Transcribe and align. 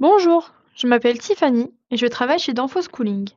Bonjour, 0.00 0.52
je 0.76 0.86
m'appelle 0.86 1.18
Tiffany 1.18 1.74
et 1.90 1.96
je 1.96 2.06
travaille 2.06 2.38
chez 2.38 2.52
Danfoss 2.52 2.86
Cooling. 2.86 3.28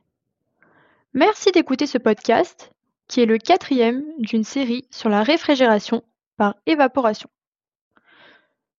Merci 1.12 1.50
d'écouter 1.50 1.88
ce 1.88 1.98
podcast 1.98 2.70
qui 3.08 3.20
est 3.20 3.26
le 3.26 3.36
quatrième 3.38 4.04
d'une 4.18 4.44
série 4.44 4.86
sur 4.88 5.08
la 5.08 5.24
réfrigération 5.24 6.04
par 6.36 6.54
évaporation. 6.66 7.28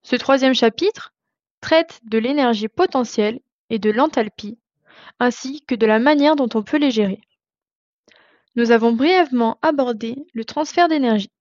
Ce 0.02 0.16
troisième 0.16 0.54
chapitre 0.54 1.14
traite 1.60 2.00
de 2.06 2.18
l'énergie 2.18 2.70
potentielle 2.70 3.42
et 3.70 3.80
de 3.80 3.90
l'enthalpie, 3.90 4.58
ainsi 5.20 5.62
que 5.66 5.76
de 5.76 5.86
la 5.86 6.00
manière 6.00 6.38
dont 6.38 6.50
on 6.54 6.64
peut 6.64 6.78
les 6.78 6.92
gérer. 6.92 7.20
Nous 8.56 8.72
avons 8.72 8.94
brièvement 8.94 9.58
abordé 9.62 10.26
le 10.34 10.46
transfert 10.46 10.88
d'énergie, 10.88 11.32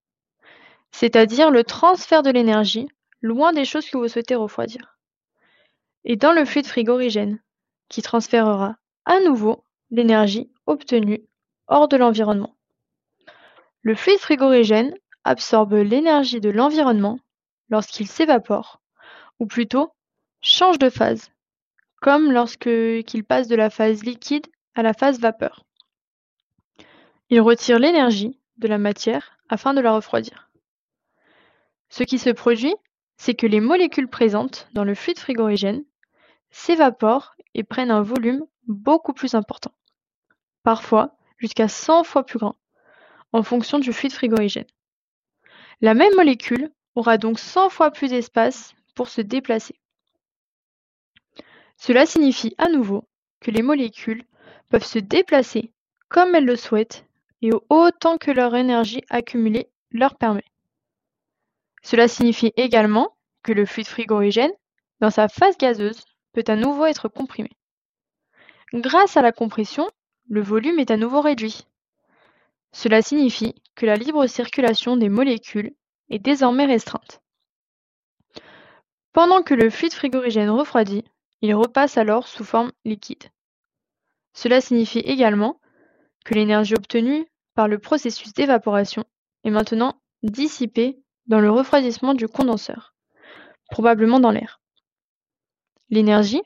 c'est-à-dire 0.90 1.52
le 1.52 1.62
transfert 1.62 2.24
de 2.24 2.30
l'énergie 2.30 2.88
loin 3.20 3.52
des 3.52 3.64
choses 3.64 3.88
que 3.88 3.96
vous 3.96 4.09
souhaitez 4.09 4.34
refroidir, 4.34 4.91
et 6.05 6.16
dans 6.16 6.32
le 6.32 6.45
fluide 6.45 6.66
frigorigène, 6.66 7.41
qui 7.88 8.02
transférera 8.02 8.77
à 9.05 9.20
nouveau 9.20 9.65
l'énergie 9.91 10.51
obtenue 10.66 11.23
hors 11.69 11.88
de 11.88 11.97
l'environnement. 11.97 12.56
Le 13.83 13.95
fluide 13.95 14.19
frigorigène 14.19 14.95
absorbe 15.24 15.74
l'énergie 15.74 16.41
de 16.41 16.51
l'environnement 16.51 17.19
lorsqu'il 17.69 18.07
s'évapore, 18.07 18.80
ou 19.38 19.46
plutôt 19.46 19.93
change 20.41 20.79
de 20.79 20.91
phase, 20.91 21.30
comme 22.01 22.32
lorsqu'il 22.32 23.24
passe 23.24 23.48
de 23.48 23.57
la 23.57 23.71
phase 23.71 24.02
liquide 24.02 24.46
à 24.74 24.82
la 24.82 24.93
phase 24.93 25.21
vapeur. 25.21 25.65
Il 27.30 27.41
retire 27.41 27.79
l'énergie 27.79 28.38
de 28.59 28.69
la 28.69 28.79
matière 28.79 29.38
afin 29.48 29.74
de 29.74 29.80
la 29.80 29.93
refroidir. 29.93 30.51
Ce 31.88 32.02
qui 32.02 32.19
se 32.19 32.30
produit, 32.30 32.74
c'est 33.16 33.34
que 33.34 33.46
les 33.46 33.60
molécules 33.60 34.09
présentes 34.09 34.69
dans 34.73 34.84
le 34.84 34.95
fluide 34.95 35.19
frigorigène 35.19 35.84
s'évaporent 36.52 37.34
et 37.55 37.65
prennent 37.65 37.91
un 37.91 38.02
volume 38.02 38.45
beaucoup 38.69 39.13
plus 39.13 39.35
important, 39.35 39.73
parfois 40.63 41.16
jusqu'à 41.38 41.66
100 41.66 42.04
fois 42.04 42.24
plus 42.24 42.38
grand, 42.38 42.57
en 43.32 43.43
fonction 43.43 43.80
du 43.80 43.93
fluide 43.93 44.13
frigorigène. 44.13 44.66
La 45.80 45.95
même 45.95 46.15
molécule 46.15 46.71
aura 46.95 47.18
donc 47.18 47.41
100 47.41 47.71
fois 47.71 47.91
plus 47.91 48.10
d'espace 48.10 48.74
pour 48.95 49.09
se 49.09 49.21
déplacer. 49.21 49.74
Cela 51.76 52.07
signifie 52.07 52.54
à 52.59 52.69
nouveau 52.69 53.09
que 53.41 53.51
les 53.51 53.63
molécules 53.63 54.24
peuvent 54.69 54.85
se 54.85 55.01
déplacer 55.01 55.73
comme 56.09 56.35
elles 56.35 56.45
le 56.45 56.57
souhaitent 56.57 57.07
et 57.41 57.51
autant 57.71 58.19
que 58.19 58.30
leur 58.30 58.54
énergie 58.54 59.02
accumulée 59.10 59.69
leur 59.91 60.16
permet. 60.16 60.45
Cela 61.82 62.07
signifie 62.07 62.52
également 62.57 63.16
que 63.43 63.52
le 63.52 63.66
fluide 63.66 63.88
frigorigène, 63.88 64.53
dans 65.00 65.10
sa 65.10 65.28
phase 65.28 65.59
gazeuse, 65.59 66.04
peut 66.33 66.44
à 66.47 66.56
nouveau 66.56 66.87
être 66.87 67.09
comprimé. 67.09 67.50
Grâce 68.72 69.16
à 69.16 69.22
la 69.22 69.33
compression, 69.33 69.88
le 70.28 70.41
volume 70.41 70.78
est 70.78 70.91
à 70.91 70.97
nouveau 70.97 71.21
réduit. 71.21 71.66
Cela 72.72 73.03
signifie 73.03 73.55
que 73.75 73.87
la 73.87 73.97
libre 73.97 74.27
circulation 74.27 74.97
des 74.97 75.10
molécules 75.10 75.75
est 76.09 76.19
désormais 76.19 76.65
restreinte. 76.65 77.21
Pendant 79.12 79.43
que 79.43 79.53
le 79.53 79.69
fluide 79.69 79.93
frigorigène 79.93 80.49
refroidit, 80.49 81.05
il 81.43 81.55
repasse 81.55 81.99
alors 81.99 82.28
sous 82.28 82.44
forme 82.44 82.72
liquide. 82.84 83.25
Cela 84.33 84.62
signifie 84.62 85.00
également 85.00 85.60
que 86.25 86.34
l'énergie 86.34 86.75
obtenue 86.75 87.27
par 87.55 87.69
le 87.69 87.78
processus 87.78 88.33
d'évaporation 88.33 89.05
est 89.44 89.50
maintenant 89.50 90.00
dissipée 90.22 90.99
dans 91.27 91.41
le 91.41 91.50
refroidissement 91.50 92.15
du 92.15 92.27
condenseur, 92.27 92.94
probablement 93.71 94.21
dans 94.21 94.31
l'air. 94.31 94.62
L'énergie, 95.93 96.41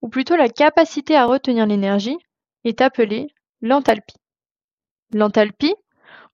ou 0.00 0.08
plutôt 0.08 0.36
la 0.36 0.48
capacité 0.48 1.14
à 1.14 1.26
retenir 1.26 1.66
l'énergie, 1.66 2.16
est 2.64 2.80
appelée 2.80 3.28
l'enthalpie. 3.60 4.16
L'enthalpie, 5.12 5.74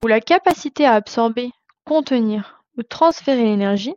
ou 0.05 0.07
la 0.07 0.21
capacité 0.21 0.87
à 0.87 0.93
absorber, 0.93 1.51
contenir 1.85 2.63
ou 2.77 2.85
transférer 2.85 3.43
l'énergie, 3.43 3.97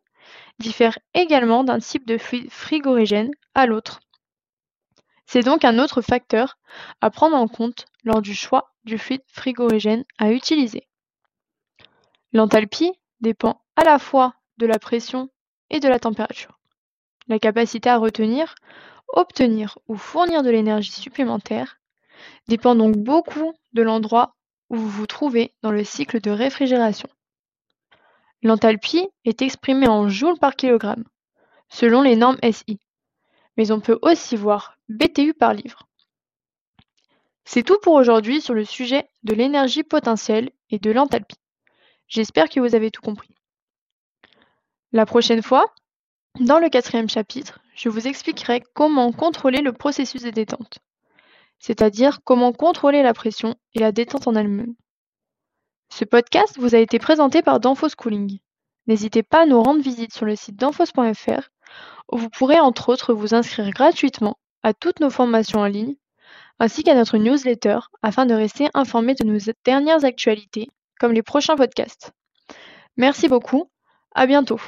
diffère 0.58 0.98
également 1.14 1.64
d'un 1.64 1.78
type 1.78 2.08
de 2.08 2.18
fluide 2.18 2.50
frigorigène 2.50 3.30
à 3.54 3.68
l'autre. 3.68 4.00
C'est 5.28 5.44
donc 5.44 5.64
un 5.64 5.78
autre 5.78 6.02
facteur 6.02 6.58
à 7.02 7.12
prendre 7.12 7.36
en 7.36 7.48
compte 7.48 7.86
lors 8.04 8.24
du 8.24 8.34
choix 8.34 8.74
du 8.84 8.98
fluide 8.98 9.22
frigorigène 9.28 10.06
à 10.18 10.32
utiliser. 10.32 10.88
L'enthalpie 12.34 12.94
dépend 13.22 13.62
à 13.76 13.84
la 13.84 14.00
fois 14.00 14.34
de 14.58 14.66
la 14.66 14.80
pression 14.80 15.30
et 15.70 15.80
de 15.80 15.88
la 15.88 16.00
température. 16.00 16.59
La 17.30 17.40
capacité 17.40 17.90
à 17.90 17.98
retenir, 17.98 18.56
obtenir 19.08 19.78
ou 19.88 19.96
fournir 19.96 20.44
de 20.44 20.50
l'énergie 20.50 20.92
supplémentaire 20.92 21.80
dépend 22.48 22.76
donc 22.76 22.98
beaucoup 22.98 23.54
de 23.74 23.84
l'endroit 23.84 24.36
où 24.70 24.76
vous 24.76 24.90
vous 24.90 25.08
trouvez 25.08 25.54
dans 25.62 25.72
le 25.72 25.84
cycle 25.84 26.20
de 26.22 26.32
réfrigération. 26.32 27.08
L'enthalpie 28.42 29.08
est 29.26 29.42
exprimée 29.42 29.88
en 29.88 30.10
joules 30.10 30.40
par 30.40 30.56
kilogramme, 30.56 31.04
selon 31.70 32.02
les 32.02 32.16
normes 32.16 32.40
SI, 32.52 32.80
mais 33.58 33.72
on 33.72 33.80
peut 33.80 34.00
aussi 34.02 34.36
voir 34.36 34.78
BTU 34.88 35.34
par 35.34 35.54
livre. 35.54 35.88
C'est 37.46 37.64
tout 37.64 37.80
pour 37.82 37.94
aujourd'hui 37.94 38.42
sur 38.42 38.54
le 38.54 38.66
sujet 38.66 39.10
de 39.24 39.34
l'énergie 39.34 39.84
potentielle 39.84 40.52
et 40.70 40.80
de 40.80 40.92
l'enthalpie. 40.92 41.40
J'espère 42.08 42.50
que 42.50 42.60
vous 42.60 42.76
avez 42.76 42.92
tout 42.92 43.02
compris. 43.02 43.36
La 44.92 45.06
prochaine 45.06 45.44
fois, 45.44 45.66
dans 46.40 46.60
le 46.60 46.70
quatrième 46.70 47.10
chapitre, 47.10 47.60
je 47.76 47.90
vous 47.90 48.08
expliquerai 48.08 48.64
comment 48.74 49.12
contrôler 49.12 49.62
le 49.62 49.74
processus 49.74 50.24
de 50.24 50.30
détente, 50.30 50.80
c'est-à-dire 51.60 52.20
comment 52.24 52.54
contrôler 52.54 53.04
la 53.04 53.14
pression 53.14 53.56
et 53.74 53.80
la 53.80 53.92
détente 53.92 54.28
en 54.28 54.36
elle-même. 54.36 54.76
Ce 55.90 56.06
podcast 56.06 56.58
vous 56.60 56.76
a 56.76 56.80
été 56.80 57.00
présenté 57.00 57.42
par 57.42 57.60
Danfoss 57.60 57.96
Cooling. 57.96 58.40
N'hésitez 58.88 59.24
pas 59.24 59.44
à 59.44 59.46
nous 59.46 59.62
rendre 59.62 59.82
visite 59.82 60.14
sur 60.14 60.26
le 60.26 60.36
site 60.36 60.56
danfoss.fr 60.56 61.50
où 62.12 62.18
vous 62.18 62.30
pourrez 62.30 62.60
entre 62.60 62.90
autres 62.90 63.14
vous 63.14 63.34
inscrire 63.36 63.70
gratuitement 63.72 64.38
à 64.64 64.74
toutes 64.74 65.00
nos 65.00 65.10
formations 65.10 65.60
en 65.60 65.66
ligne 65.66 65.96
ainsi 66.60 66.84
qu'à 66.84 66.94
notre 66.94 67.18
newsletter 67.18 67.80
afin 68.02 68.26
de 68.26 68.34
rester 68.34 68.70
informé 68.74 69.16
de 69.16 69.24
nos 69.24 69.40
dernières 69.66 70.04
actualités 70.04 70.70
comme 71.00 71.14
les 71.14 71.24
prochains 71.24 71.56
podcasts. 71.56 72.12
Merci 72.98 73.30
beaucoup, 73.30 73.72
à 74.14 74.28
bientôt. 74.28 74.60